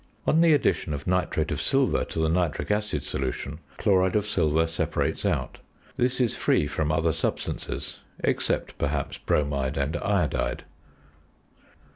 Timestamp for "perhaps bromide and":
8.79-9.95